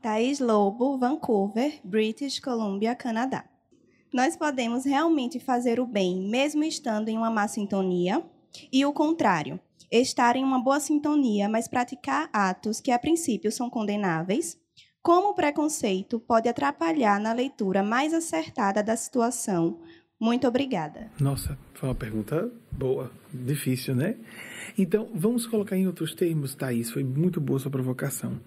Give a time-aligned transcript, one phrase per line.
[0.00, 3.44] Thaís Lobo, Vancouver, British Columbia, Canadá.
[4.14, 8.24] Nós podemos realmente fazer o bem mesmo estando em uma má sintonia?
[8.72, 9.58] E o contrário,
[9.90, 14.56] estar em uma boa sintonia, mas praticar atos que a princípio são condenáveis?
[15.02, 19.80] Como o preconceito pode atrapalhar na leitura mais acertada da situação?
[20.20, 21.10] Muito obrigada.
[21.20, 24.16] Nossa, foi uma pergunta boa, difícil, né?
[24.76, 28.40] Então, vamos colocar em outros termos, Thaís, foi muito boa sua provocação.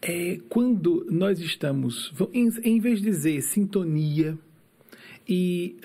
[0.00, 4.38] É, quando nós estamos, em, em vez de dizer sintonia,
[5.28, 5.76] e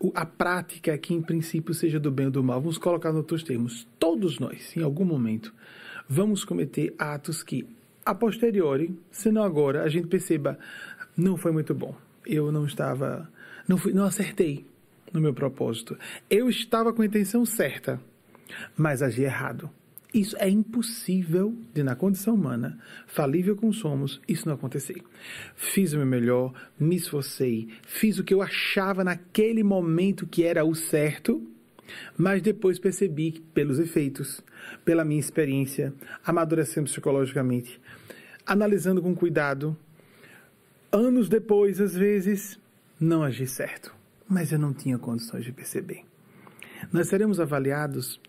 [0.00, 3.16] uh, a prática que em princípio seja do bem ou do mal, vamos colocar em
[3.16, 5.52] outros termos, todos nós, em algum momento,
[6.08, 7.66] vamos cometer atos que,
[8.06, 10.56] a posteriori, se não agora, a gente perceba,
[11.16, 11.96] não foi muito bom.
[12.24, 13.28] Eu não estava,
[13.66, 14.64] não, fui, não acertei
[15.12, 15.98] no meu propósito.
[16.30, 18.00] Eu estava com a intenção certa,
[18.76, 19.68] mas agi errado.
[20.12, 25.02] Isso é impossível de, na condição humana, falível como somos, isso não acontecer.
[25.56, 30.66] Fiz o meu melhor, me esforcei, fiz o que eu achava naquele momento que era
[30.66, 31.42] o certo,
[32.16, 34.42] mas depois percebi que, pelos efeitos,
[34.84, 37.80] pela minha experiência, amadurecendo psicologicamente,
[38.46, 39.74] analisando com cuidado,
[40.90, 42.58] anos depois, às vezes,
[43.00, 43.94] não agi certo,
[44.28, 46.04] mas eu não tinha condições de perceber.
[46.92, 48.20] Nós seremos avaliados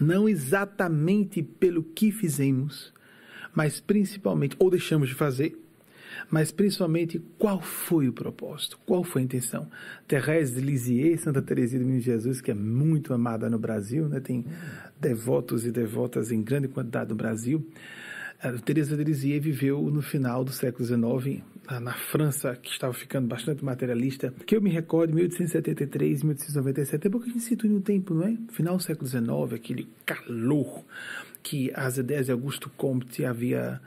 [0.00, 2.92] não exatamente pelo que fizemos,
[3.54, 5.58] mas principalmente, ou deixamos de fazer,
[6.30, 9.68] mas principalmente qual foi o propósito, qual foi a intenção.
[10.08, 14.20] Thérèse de Lisieux, Santa Teresinha do Menino Jesus, que é muito amada no Brasil, né?
[14.20, 14.44] tem
[15.00, 17.66] devotos e devotas em grande quantidade no Brasil.
[18.64, 21.42] Teresa de Lisieux viveu no final do século XIX,
[21.80, 27.30] na França, que estava ficando bastante materialista, que eu me recordo, 1873, 1897, é porque
[27.30, 28.36] a gente situa no tempo, não é?
[28.50, 30.84] Final do século XIX, aquele calor
[31.40, 33.80] que as ideias de Augusto Comte havia,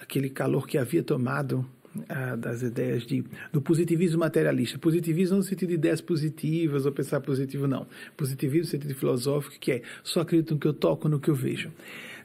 [0.00, 1.66] aquele calor que havia tomado
[2.08, 4.78] ah, das ideias de, do positivismo materialista.
[4.78, 7.86] Positivismo no sentido de ideias positivas ou pensar positivo, não.
[8.16, 11.34] Positivismo no sentido filosófico, que é só acredito no que eu toco, no que eu
[11.34, 11.72] vejo.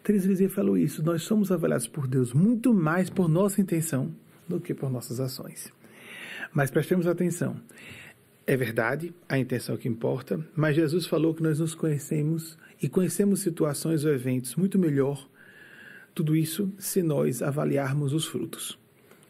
[0.04, 4.12] Teresa Lisieux falou isso, nós somos avaliados por Deus muito mais por nossa intenção
[4.48, 5.72] do que por nossas ações.
[6.52, 7.56] Mas prestemos atenção.
[8.48, 13.42] É verdade, a intenção que importa, mas Jesus falou que nós nos conhecemos e conhecemos
[13.42, 15.30] situações ou eventos muito melhor,
[16.16, 18.78] tudo isso se nós avaliarmos os frutos.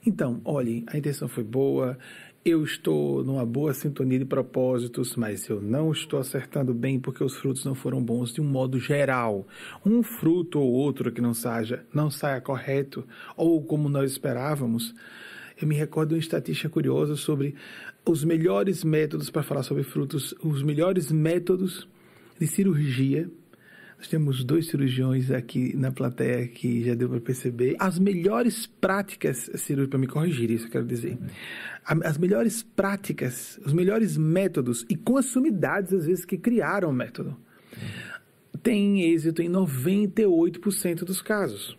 [0.06, 1.98] Então, olhe, a intenção foi boa,
[2.44, 7.36] eu estou numa boa sintonia de propósitos, mas eu não estou acertando bem porque os
[7.36, 9.48] frutos não foram bons de um modo geral.
[9.86, 13.06] Um fruto ou outro que não saia, não saia correto
[13.38, 14.96] ou como nós esperávamos.
[15.62, 17.54] Eu me recordo de uma estatística curiosa sobre
[18.04, 21.88] os melhores métodos para falar sobre frutos, os melhores métodos
[22.40, 23.30] de cirurgia
[24.02, 27.76] nós temos dois cirurgiões aqui na plateia que já deu para perceber.
[27.78, 31.20] As melhores práticas cirúrgicas, para me corrigir isso, eu quero dizer.
[31.86, 36.94] As melhores práticas, os melhores métodos, e com as sumidades, às vezes, que criaram o
[36.94, 37.38] método,
[38.64, 41.78] tem êxito em 98% dos casos.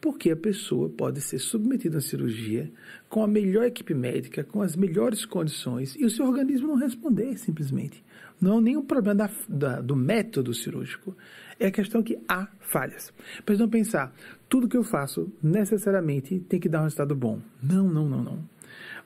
[0.00, 2.72] Porque a pessoa pode ser submetida à cirurgia
[3.08, 7.38] com a melhor equipe médica, com as melhores condições, e o seu organismo não responder
[7.38, 8.02] simplesmente.
[8.40, 11.14] Não é nenhum problema da, da, do método cirúrgico.
[11.58, 13.12] É a questão que há falhas.
[13.58, 14.14] Não pensar,
[14.48, 17.40] tudo que eu faço necessariamente tem que dar um resultado bom.
[17.62, 18.48] Não, não, não, não.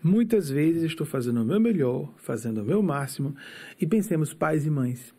[0.02, 3.34] Muitas vezes estou fazendo o meu melhor, fazendo o meu máximo,
[3.80, 5.12] e pensemos, pais e mães,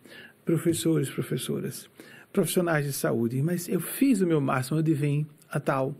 [0.45, 1.89] professores, professoras,
[2.31, 5.95] profissionais de saúde, mas eu fiz o meu máximo, onde vem a tal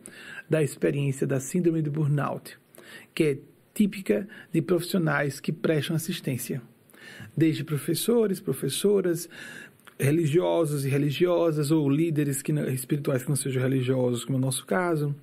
[0.49, 2.57] da experiência da síndrome de burnout,
[3.13, 3.37] que é
[3.73, 6.61] típica de profissionais que prestam assistência
[7.35, 9.29] desde professores, professoras,
[9.99, 14.65] religiosos e religiosas, ou líderes que espirituais que não sejam religiosos, como é o nosso
[14.65, 15.15] caso.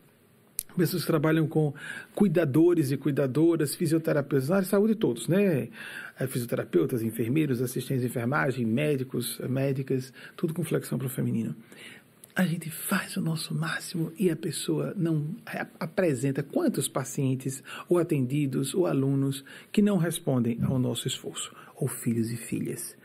[0.76, 1.74] Pessoas que trabalham com
[2.14, 5.68] cuidadores e cuidadoras, fisioterapeutas, na área de saúde todos, né?
[6.18, 11.54] É, fisioterapeutas, enfermeiros, assistentes de enfermagem, médicos, médicas, tudo com flexão para o feminino
[12.34, 15.26] a gente faz o nosso máximo e a pessoa não
[15.78, 22.30] apresenta quantos pacientes ou atendidos ou alunos que não respondem ao nosso esforço ou filhos
[22.30, 22.96] e filhas.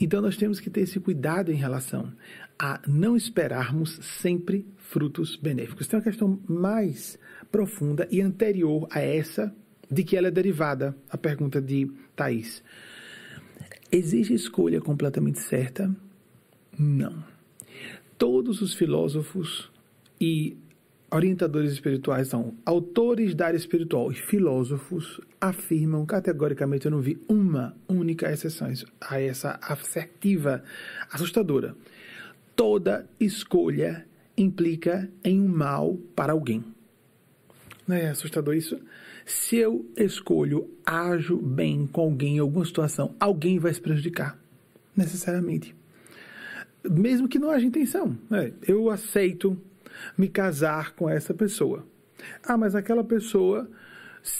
[0.00, 2.10] Então nós temos que ter esse cuidado em relação
[2.58, 5.86] a não esperarmos sempre frutos benéficos.
[5.86, 7.18] Tem uma questão mais
[7.50, 9.54] profunda e anterior a essa,
[9.90, 12.64] de que ela é derivada, a pergunta de Thais.
[13.90, 15.94] Existe escolha completamente certa?
[16.78, 17.22] Não.
[18.16, 19.70] Todos os filósofos
[20.18, 20.56] e
[21.12, 27.76] orientadores espirituais são autores da área espiritual e filósofos afirmam categoricamente, eu não vi uma
[27.86, 30.64] única exceção a essa assertiva
[31.10, 31.76] assustadora.
[32.56, 34.06] Toda escolha
[34.36, 36.64] implica em um mal para alguém.
[37.86, 38.80] Não é assustador isso?
[39.26, 44.38] Se eu escolho, ajo bem com alguém em alguma situação, alguém vai se prejudicar,
[44.96, 45.74] necessariamente.
[46.88, 48.16] Mesmo que não haja intenção.
[48.30, 48.52] Né?
[48.66, 49.60] Eu aceito
[50.16, 51.86] me casar com essa pessoa.
[52.42, 53.68] Ah, mas aquela pessoa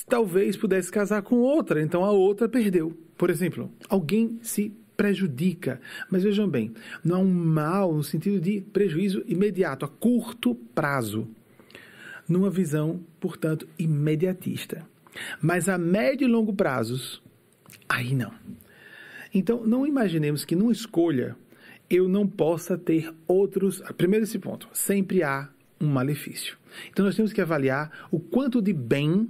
[0.08, 2.96] talvez pudesse casar com outra, então a outra perdeu.
[3.16, 5.80] Por exemplo, alguém se prejudica.
[6.10, 6.72] Mas vejam bem,
[7.04, 11.26] não é um mal no sentido de prejuízo imediato, a curto prazo.
[12.28, 14.86] Numa visão, portanto, imediatista.
[15.40, 17.20] Mas a médio e longo prazos,
[17.88, 18.32] aí não.
[19.34, 21.36] Então, não imaginemos que numa escolha
[21.96, 23.82] eu não possa ter outros.
[23.96, 25.48] Primeiro, esse ponto: sempre há
[25.80, 26.56] um malefício.
[26.90, 29.28] Então, nós temos que avaliar o quanto de bem,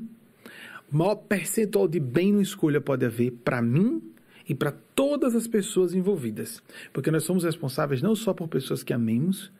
[0.91, 4.03] maior percentual de bem numa escolha pode haver para mim
[4.49, 6.63] e para todas as pessoas envolvidas.
[6.93, 9.51] Porque nós somos responsáveis não só por pessoas que amemos,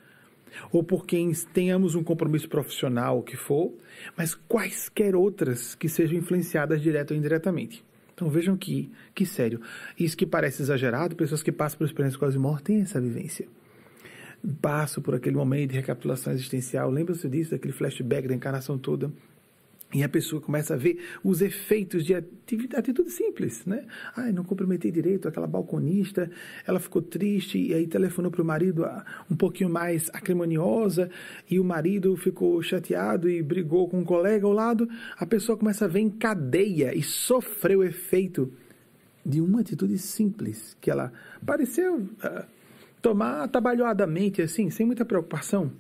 [0.71, 3.73] ou por quem tenhamos um compromisso profissional, o que for,
[4.17, 7.83] mas quaisquer outras que sejam influenciadas direto ou indiretamente.
[8.15, 9.61] Então vejam que, que sério.
[9.99, 13.47] Isso que parece exagerado, pessoas que passam por experiências quase morte têm essa vivência.
[14.61, 19.11] Passo por aquele momento de recapitulação existencial, lembra-se disso, daquele flashback da encarnação toda.
[19.95, 23.85] E a pessoa começa a ver os efeitos de atitude simples, né?
[24.17, 26.31] Ai, não cumprimentei direito aquela balconista,
[26.67, 31.11] ela ficou triste e aí telefonou para o marido ah, um pouquinho mais acrimoniosa
[31.51, 34.89] e o marido ficou chateado e brigou com um colega ao lado.
[35.19, 38.51] A pessoa começa a ver em cadeia e sofreu o efeito
[39.25, 41.13] de uma atitude simples que ela
[41.45, 42.45] pareceu uh,
[43.03, 45.71] tomar atabalhoadamente, assim, sem muita preocupação.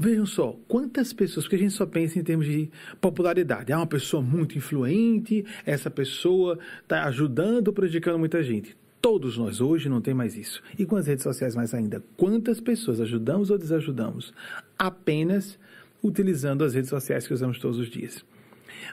[0.00, 3.72] Vejam só, quantas pessoas, porque a gente só pensa em termos de popularidade.
[3.72, 8.76] É uma pessoa muito influente, essa pessoa está ajudando ou prejudicando muita gente.
[9.02, 10.62] Todos nós hoje não tem mais isso.
[10.78, 14.32] E com as redes sociais mais ainda, quantas pessoas ajudamos ou desajudamos
[14.78, 15.58] apenas
[16.00, 18.24] utilizando as redes sociais que usamos todos os dias.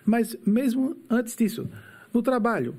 [0.04, 1.69] Mas mesmo antes disso,
[2.12, 2.75] no trabalho,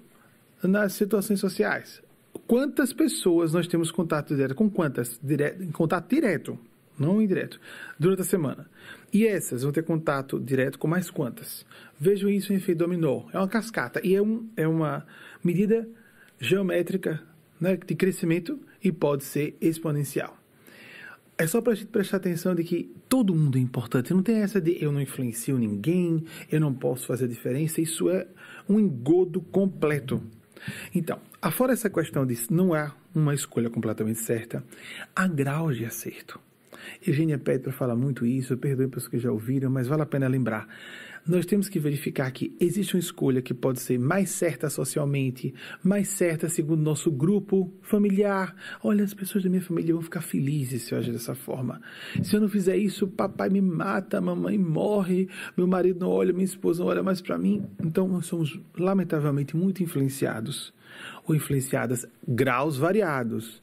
[0.64, 2.02] nas situações sociais,
[2.44, 5.20] quantas pessoas nós temos contato direto com quantas?
[5.22, 6.58] Direto, contato direto
[6.98, 7.60] não indireto,
[7.98, 8.68] durante a semana.
[9.12, 11.64] E essas vão ter contato direto com mais quantas?
[11.98, 13.24] Vejam isso em efeito dominó.
[13.32, 15.06] É uma cascata e é, um, é uma
[15.42, 15.88] medida
[16.38, 17.22] geométrica
[17.60, 20.36] né, de crescimento e pode ser exponencial.
[21.38, 24.14] É só para a gente prestar atenção de que todo mundo é importante.
[24.14, 27.80] Não tem essa de eu não influencio ninguém, eu não posso fazer diferença.
[27.80, 28.26] Isso é
[28.66, 30.22] um engodo completo.
[30.94, 34.64] Então, afora essa questão de não há uma escolha completamente certa,
[35.14, 36.40] há graus de acerto.
[37.06, 40.06] Eugênia pede para falar muito isso, perdoe para os que já ouviram, mas vale a
[40.06, 40.66] pena lembrar.
[41.26, 45.52] Nós temos que verificar que existe uma escolha que pode ser mais certa socialmente,
[45.82, 48.54] mais certa segundo nosso grupo familiar.
[48.80, 51.80] Olha, as pessoas da minha família vão ficar felizes se eu agir dessa forma.
[52.22, 56.44] Se eu não fizer isso, papai me mata, mamãe morre, meu marido não olha, minha
[56.44, 57.66] esposa não olha mais para mim.
[57.82, 60.72] Então, nós somos, lamentavelmente, muito influenciados
[61.26, 63.60] ou influenciadas graus variados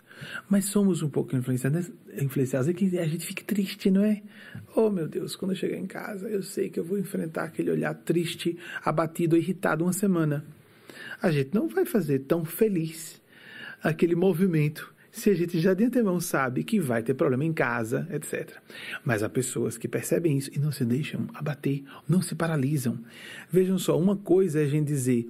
[0.49, 4.21] mas somos um pouco influenciados, influenciados e que a gente fica triste, não é?
[4.75, 7.71] Oh, meu Deus, quando eu chegar em casa, eu sei que eu vou enfrentar aquele
[7.71, 10.45] olhar triste, abatido, irritado uma semana.
[11.21, 13.21] A gente não vai fazer tão feliz
[13.81, 18.07] aquele movimento se a gente já de antemão sabe que vai ter problema em casa,
[18.11, 18.57] etc.
[19.05, 22.97] Mas há pessoas que percebem isso e não se deixam abater, não se paralisam.
[23.51, 25.29] Vejam só, uma coisa é a gente dizer,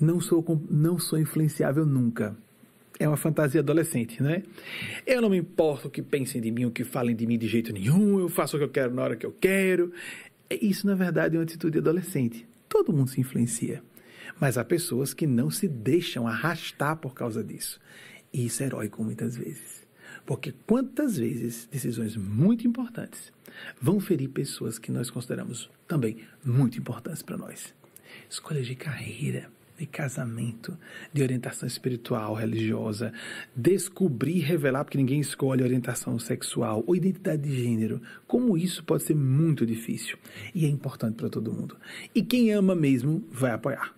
[0.00, 2.36] não sou, não sou influenciável nunca
[2.98, 4.42] é uma fantasia adolescente, né?
[5.06, 7.46] Eu não me importo o que pensem de mim, o que falem de mim de
[7.46, 9.92] jeito nenhum, eu faço o que eu quero na hora que eu quero.
[10.50, 12.46] Isso, na verdade, é uma atitude adolescente.
[12.68, 13.82] Todo mundo se influencia.
[14.40, 17.80] Mas há pessoas que não se deixam arrastar por causa disso.
[18.32, 19.86] E isso é heróico muitas vezes.
[20.24, 23.32] Porque quantas vezes decisões muito importantes
[23.80, 27.74] vão ferir pessoas que nós consideramos também muito importantes para nós?
[28.28, 30.76] Escolhas de carreira, de casamento,
[31.12, 33.12] de orientação espiritual, religiosa,
[33.54, 38.00] descobrir, revelar, porque ninguém escolhe orientação sexual ou identidade de gênero.
[38.26, 40.18] Como isso pode ser muito difícil
[40.54, 41.76] e é importante para todo mundo.
[42.14, 43.94] E quem ama mesmo vai apoiar.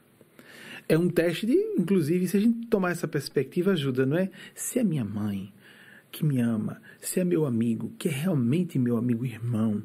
[0.88, 4.30] É um teste de, inclusive, se a gente tomar essa perspectiva, ajuda, não é?
[4.54, 5.52] Se é minha mãe
[6.10, 9.82] que me ama, se é meu amigo, que é realmente meu amigo irmão,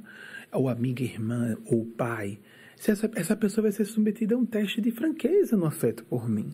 [0.51, 2.39] ou amiga irmã, ou pai,
[2.77, 6.29] se essa, essa pessoa vai ser submetida a um teste de franqueza no afeto por
[6.29, 6.53] mim.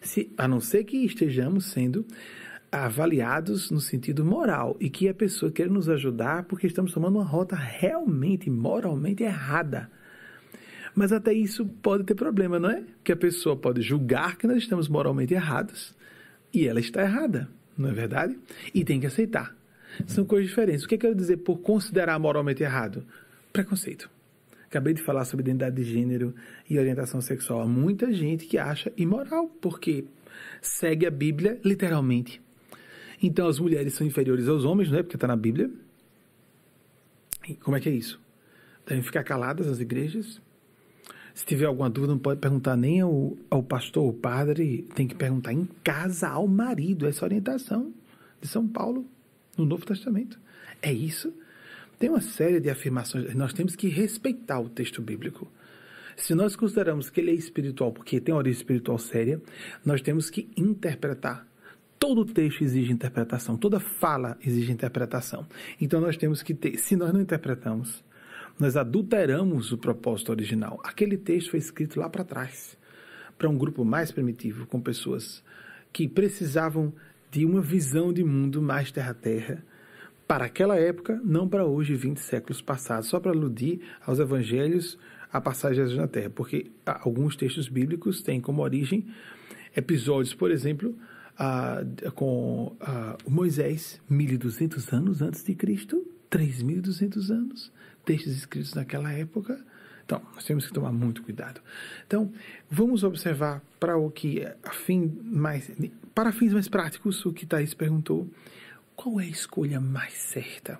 [0.00, 2.06] Se, a não ser que estejamos sendo
[2.70, 7.24] avaliados no sentido moral e que a pessoa quer nos ajudar porque estamos tomando uma
[7.24, 9.88] rota realmente moralmente errada.
[10.94, 12.82] Mas até isso pode ter problema, não é?
[13.02, 15.94] Que a pessoa pode julgar que nós estamos moralmente errados
[16.52, 18.38] e ela está errada, não é verdade?
[18.72, 19.56] E tem que aceitar.
[20.06, 20.84] São coisas diferentes.
[20.84, 23.04] O que eu quero dizer por considerar moralmente errado?
[23.52, 24.13] Preconceito
[24.74, 26.34] Acabei de falar sobre identidade de gênero
[26.68, 27.60] e orientação sexual.
[27.60, 30.04] Há muita gente que acha imoral, porque
[30.60, 32.42] segue a Bíblia literalmente.
[33.22, 35.04] Então as mulheres são inferiores aos homens, não é?
[35.04, 35.70] Porque está na Bíblia.
[37.48, 38.20] E como é que é isso?
[38.84, 40.42] Devem ficar caladas as igrejas?
[41.32, 45.14] Se tiver alguma dúvida, não pode perguntar nem ao, ao pastor, ao padre, tem que
[45.14, 47.06] perguntar em casa ao marido.
[47.06, 47.94] Essa orientação
[48.40, 49.06] de São Paulo
[49.56, 50.36] no Novo Testamento.
[50.82, 51.32] É isso?
[51.98, 53.34] Tem uma série de afirmações.
[53.34, 55.50] Nós temos que respeitar o texto bíblico.
[56.16, 59.40] Se nós consideramos que ele é espiritual, porque tem origem espiritual séria,
[59.84, 61.46] nós temos que interpretar.
[61.98, 65.46] Todo texto exige interpretação, toda fala exige interpretação.
[65.80, 68.04] Então nós temos que ter, se nós não interpretamos,
[68.58, 70.80] nós adulteramos o propósito original.
[70.84, 72.76] Aquele texto foi escrito lá para trás,
[73.36, 75.42] para um grupo mais primitivo, com pessoas
[75.92, 76.92] que precisavam
[77.30, 79.64] de uma visão de mundo mais terra-terra,
[80.26, 84.98] para aquela época, não para hoje, 20 séculos passados, só para aludir aos evangelhos,
[85.32, 89.06] a passagem de Jesus na Terra, porque alguns textos bíblicos têm como origem
[89.76, 90.96] episódios, por exemplo,
[92.14, 92.76] com
[93.28, 97.72] Moisés, 1200 anos antes de Cristo, 3200 anos,
[98.04, 99.62] textos escritos naquela época.
[100.04, 101.60] Então, nós temos que tomar muito cuidado.
[102.06, 102.30] Então,
[102.70, 105.70] vamos observar para o que a fim mais
[106.14, 108.30] para fins mais práticos, o que Thaís perguntou,
[108.96, 110.78] qual é a escolha mais certa?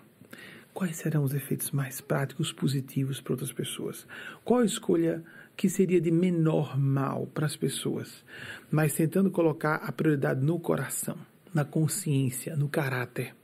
[0.73, 4.06] Quais serão os efeitos mais práticos, positivos para outras pessoas?
[4.44, 5.23] Qual a escolha
[5.56, 8.25] que seria de menor mal para as pessoas,
[8.71, 11.16] mas tentando colocar a prioridade no coração,
[11.52, 13.35] na consciência, no caráter,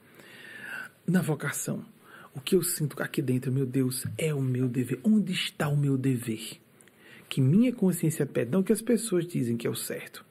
[1.06, 1.84] na vocação?
[2.34, 5.00] O que eu sinto aqui dentro, meu Deus, é o meu dever.
[5.02, 6.60] Onde está o meu dever?
[7.28, 10.24] Que minha consciência pede, não que as pessoas dizem que é o certo.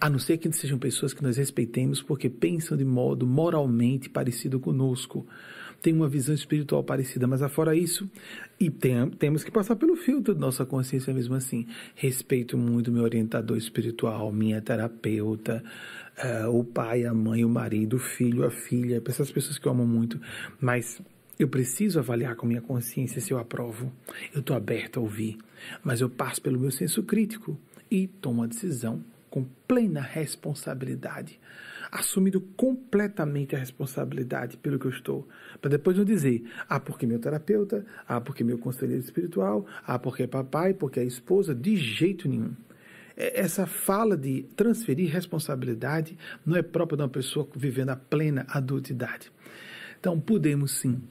[0.00, 4.58] A não ser que sejam pessoas que nós respeitemos porque pensam de modo moralmente parecido
[4.58, 5.26] conosco,
[5.82, 8.08] têm uma visão espiritual parecida, mas afora isso,
[8.58, 11.66] e tem, temos que passar pelo filtro da nossa consciência mesmo assim.
[11.94, 15.62] Respeito muito meu orientador espiritual, minha terapeuta,
[16.16, 19.72] uh, o pai, a mãe, o marido, o filho, a filha, essas pessoas que eu
[19.72, 20.18] amo muito,
[20.58, 21.02] mas
[21.38, 23.92] eu preciso avaliar com minha consciência se eu aprovo.
[24.34, 25.36] Eu estou aberto a ouvir,
[25.84, 27.58] mas eu passo pelo meu senso crítico
[27.90, 31.40] e tomo a decisão com plena responsabilidade,
[31.90, 35.28] assumindo completamente a responsabilidade pelo que eu estou,
[35.60, 40.24] para depois não dizer, ah, porque meu terapeuta, ah, porque meu conselheiro espiritual, ah, porque
[40.24, 42.54] é papai, porque é esposa, de jeito nenhum.
[43.16, 49.30] Essa fala de transferir responsabilidade não é própria de uma pessoa vivendo a plena adultidade.
[49.98, 51.02] Então, podemos sim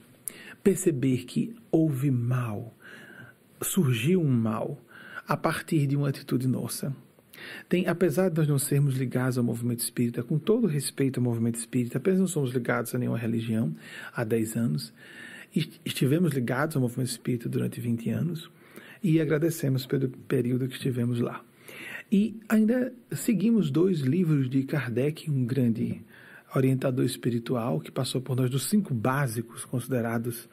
[0.62, 2.74] perceber que houve mal,
[3.62, 4.78] surgiu um mal
[5.26, 6.94] a partir de uma atitude nossa.
[7.68, 11.56] Tem, apesar de nós não sermos ligados ao movimento espírita, com todo respeito ao movimento
[11.56, 13.74] espírita, apenas não somos ligados a nenhuma religião
[14.14, 14.92] há 10 anos,
[15.84, 18.50] estivemos ligados ao movimento espírita durante 20 anos
[19.02, 21.42] e agradecemos pelo período que estivemos lá.
[22.12, 26.02] E ainda seguimos dois livros de Kardec, um grande
[26.54, 30.48] orientador espiritual que passou por nós dos cinco básicos considerados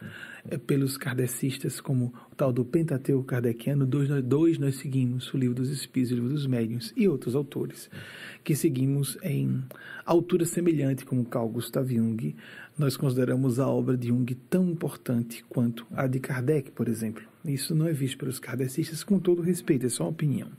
[0.49, 5.55] é, pelos kardecistas como o tal do Pentateuco kardeciano, dois, dois nós seguimos, o Livro
[5.55, 7.89] dos Espíritos o Livro dos Médiuns, e outros autores
[8.43, 9.63] que seguimos em
[10.05, 12.35] altura semelhante como Carl Gustav Jung.
[12.77, 17.23] Nós consideramos a obra de Jung tão importante quanto a de Kardec, por exemplo.
[17.43, 20.49] Isso não é visto pelos kardecistas com todo respeito, é só uma opinião.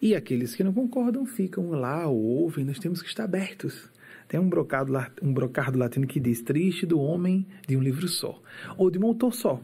[0.00, 3.90] E aqueles que não concordam ficam lá ou ouvem, nós temos que estar abertos
[4.28, 8.40] tem um brocado, um brocado latino que diz: triste do homem de um livro só,
[8.76, 9.60] ou de um autor só.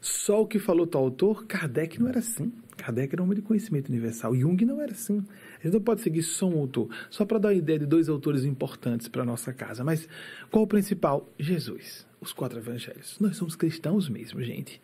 [0.00, 2.52] Só o que falou tal autor, Kardec não era assim.
[2.76, 4.34] Kardec era um homem de conhecimento universal.
[4.34, 5.22] Jung não era assim.
[5.58, 8.08] A gente não pode seguir só um autor, só para dar uma ideia de dois
[8.08, 9.84] autores importantes para a nossa casa.
[9.84, 10.08] Mas
[10.50, 11.28] qual o principal?
[11.38, 13.18] Jesus, os quatro evangelhos.
[13.20, 14.80] Nós somos cristãos mesmo, gente.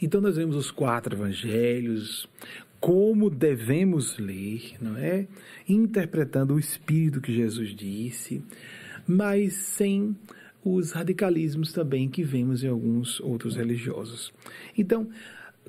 [0.00, 2.28] Então nós vemos os quatro evangelhos,
[2.80, 5.26] como devemos ler, não é?
[5.68, 8.42] Interpretando o espírito que Jesus disse,
[9.06, 10.16] mas sem
[10.64, 14.32] os radicalismos também que vemos em alguns outros religiosos.
[14.76, 15.08] Então,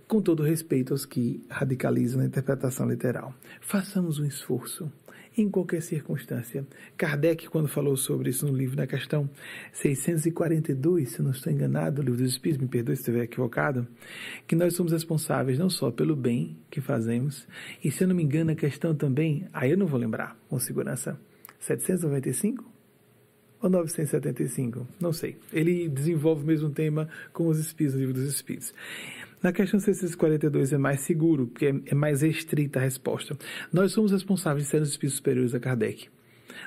[0.08, 4.92] com todo respeito aos que radicalizam a interpretação literal, façamos um esforço
[5.38, 6.66] em qualquer circunstância.
[6.98, 9.30] Kardec, quando falou sobre isso no livro, na questão
[9.72, 13.88] 642, se não estou enganado, o livro dos Espíritos, me perdoe se estiver equivocado,
[14.48, 17.48] que nós somos responsáveis não só pelo bem que fazemos,
[17.84, 20.60] e se eu não me engano, a questão também, aí eu não vou lembrar com
[20.60, 21.20] segurança,
[21.60, 22.80] 795?
[23.62, 25.38] ou 975, não sei.
[25.52, 28.74] Ele desenvolve o mesmo tema com os espíritos, no livro dos espíritos.
[29.42, 33.38] Na questão 642 é mais seguro, porque é, é mais restrita a resposta.
[33.72, 36.10] Nós somos responsáveis de sermos espíritos superiores a Kardec.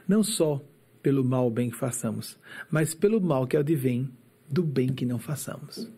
[0.09, 0.63] Não só
[1.03, 2.39] pelo mal bem que façamos,
[2.71, 4.09] mas pelo mal que advém
[4.49, 5.91] do bem que não façamos.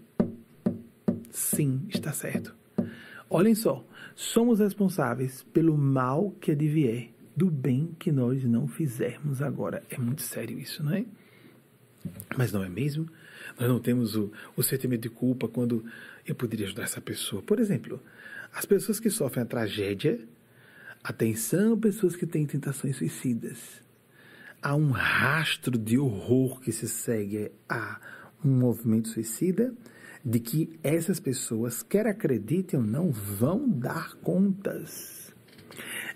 [1.31, 2.55] sim, está certo.
[3.29, 9.83] Olhem só, somos responsáveis pelo mal que advier do bem que nós não fizermos agora.
[9.91, 11.05] É muito sério isso, não é?
[12.37, 13.09] Mas não é mesmo?
[13.59, 15.85] Nós não temos o, o sentimento de culpa quando
[16.27, 17.43] eu poderia ajudar essa pessoa.
[17.43, 18.01] Por exemplo,
[18.53, 20.21] as pessoas que sofrem a tragédia,
[21.03, 23.83] atenção, pessoas que têm tentações suicidas.
[24.63, 28.01] Há um rastro de horror que se segue a
[28.43, 29.75] um movimento suicida
[30.25, 35.35] de que essas pessoas, quer acreditem ou não, vão dar contas.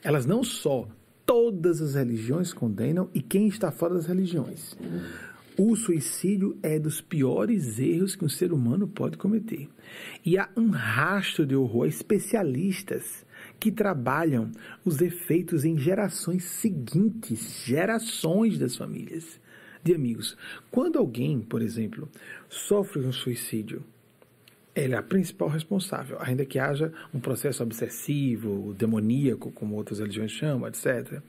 [0.02, 0.88] Elas não só
[1.26, 4.74] todas as religiões condenam e quem está fora das religiões.
[5.58, 9.68] O suicídio é dos piores erros que um ser humano pode cometer.
[10.24, 13.26] E há um rastro de horror, especialistas
[13.58, 14.52] que trabalham
[14.84, 19.40] os efeitos em gerações seguintes, gerações das famílias
[19.82, 20.36] de amigos.
[20.70, 22.08] Quando alguém, por exemplo,
[22.48, 23.82] sofre um suicídio,
[24.76, 30.30] ele é a principal responsável, ainda que haja um processo obsessivo, demoníaco, como outras religiões
[30.30, 31.20] chamam, etc.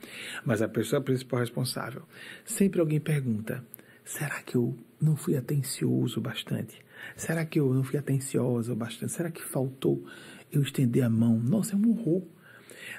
[0.44, 2.02] Mas a pessoa é a principal responsável.
[2.44, 3.64] Sempre alguém pergunta:
[4.04, 6.82] será que eu não fui atencioso bastante?
[7.16, 9.12] Será que eu não fui atenciosa bastante?
[9.12, 10.04] Será que faltou
[10.52, 11.38] eu estender a mão?
[11.38, 12.22] Nossa, é um horror.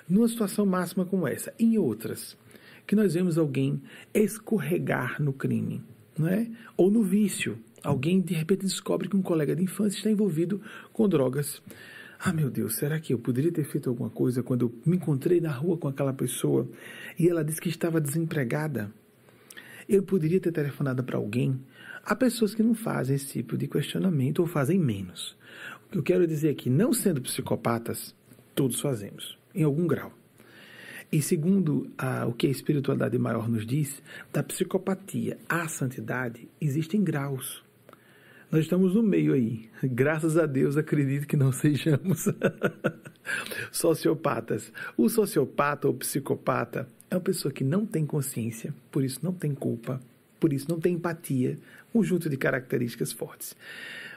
[0.07, 2.37] Numa situação máxima como essa, em outras,
[2.87, 3.81] que nós vemos alguém
[4.13, 5.83] escorregar no crime,
[6.17, 6.49] não é?
[6.75, 7.57] Ou no vício.
[7.83, 10.61] Alguém de repente descobre que um colega de infância está envolvido
[10.93, 11.61] com drogas.
[12.19, 15.41] Ah, meu Deus, será que eu poderia ter feito alguma coisa quando eu me encontrei
[15.41, 16.69] na rua com aquela pessoa
[17.17, 18.93] e ela disse que estava desempregada?
[19.87, 21.59] Eu poderia ter telefonado para alguém.
[22.03, 25.37] Há pessoas que não fazem esse tipo de questionamento ou fazem menos.
[25.85, 28.15] O que eu quero dizer é que, não sendo psicopatas,
[28.55, 30.11] todos fazemos, em algum grau.
[31.11, 37.03] E segundo a, o que a espiritualidade maior nos diz, da psicopatia à santidade existem
[37.03, 37.61] graus.
[38.49, 39.69] Nós estamos no meio aí.
[39.83, 42.27] Graças a Deus, acredito que não sejamos
[43.71, 44.71] sociopatas.
[44.97, 49.53] O sociopata ou psicopata é uma pessoa que não tem consciência, por isso não tem
[49.53, 49.99] culpa,
[50.39, 51.57] por isso não tem empatia,
[51.89, 53.53] um conjunto de características fortes.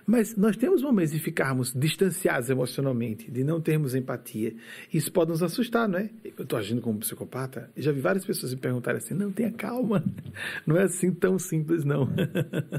[0.06, 4.54] Mas nós temos momentos de ficarmos distanciados emocionalmente, de não termos empatia.
[4.92, 6.10] Isso pode nos assustar, não é?
[6.36, 7.70] Eu estou agindo como um psicopata.
[7.76, 10.04] Já vi várias pessoas me perguntarem assim: não, tenha calma.
[10.66, 12.08] Não é assim tão simples, não.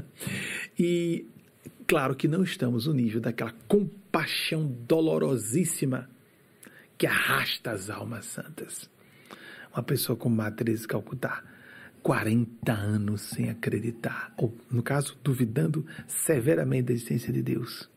[0.78, 1.26] e
[1.86, 6.08] claro que não estamos no nível daquela compaixão dolorosíssima
[6.96, 8.88] que arrasta as almas santas.
[9.76, 11.44] Uma pessoa como Matriz Calcutá
[12.02, 17.90] 40 anos sem acreditar, ou, no caso, duvidando severamente da existência de Deus.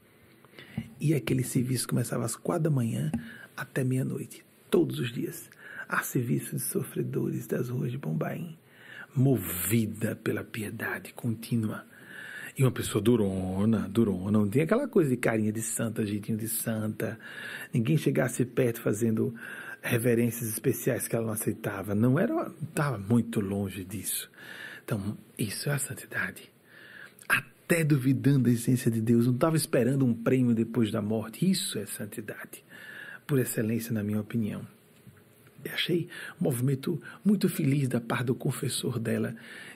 [1.00, 3.10] E aquele serviço começava às quatro da manhã
[3.56, 5.50] até meia-noite, todos os dias.
[5.88, 8.58] A serviço de sofredores das ruas de Bombaim,
[9.15, 11.86] movida pela piedade contínua.
[12.58, 16.50] E uma pessoa durona, durona, não tinha aquela coisa de carinha de santa, jeitinho de
[16.50, 17.18] santa.
[17.74, 19.34] Ninguém chegasse perto fazendo
[19.82, 21.96] reverências especiais que ela não aceitava.
[21.96, 24.30] Não era, estava muito longe disso.
[24.84, 26.52] Então, isso é a santidade.
[27.28, 31.50] Até duvidando da essência de Deus, não estava esperando um prêmio depois da morte.
[31.50, 32.63] Isso é santidade,
[33.28, 34.65] por excelência, na minha opinião.
[35.72, 36.08] Achei
[36.39, 39.36] um movimento muito feliz da parte do confessor dela,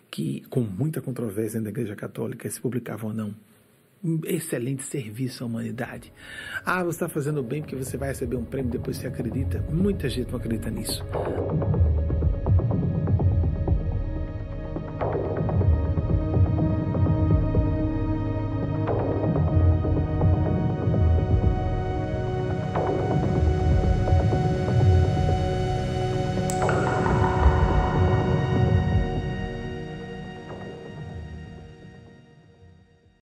[0.10, 3.36] que, com muita controvérsia na Igreja Católica, se publicava ou não
[4.26, 6.12] excelente serviço à humanidade.
[6.66, 9.64] Ah, você está fazendo bem porque você vai receber um prêmio depois você acredita.
[9.70, 11.04] Muita gente não acredita nisso.